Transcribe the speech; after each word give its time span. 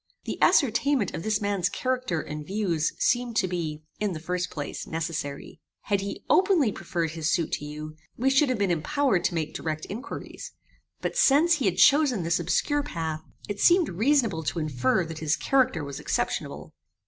The 0.25 0.41
ascertainment 0.41 1.13
of 1.13 1.21
this 1.21 1.39
man's 1.41 1.69
character 1.69 2.21
and 2.21 2.43
views 2.43 2.93
seemed 2.97 3.35
to 3.35 3.47
be, 3.47 3.83
in 3.99 4.13
the 4.13 4.19
first 4.19 4.49
place, 4.49 4.87
necessary. 4.87 5.61
Had 5.81 6.01
he 6.01 6.23
openly 6.27 6.71
preferred 6.71 7.11
his 7.11 7.29
suit 7.31 7.51
to 7.51 7.65
you, 7.65 7.95
we 8.17 8.31
should 8.31 8.49
have 8.49 8.57
been 8.57 8.71
impowered 8.71 9.23
to 9.25 9.35
make 9.35 9.53
direct 9.53 9.85
inquiries; 9.89 10.53
but 11.01 11.15
since 11.15 11.53
he 11.57 11.65
had 11.65 11.77
chosen 11.77 12.23
this 12.23 12.39
obscure 12.39 12.81
path, 12.81 13.21
it 13.47 13.59
seemed 13.59 13.89
reasonable 13.89 14.41
to 14.41 14.57
infer 14.57 15.05
that 15.05 15.19
his 15.19 15.35
character 15.37 15.83
was 15.83 15.99
exceptionable. 15.99 16.73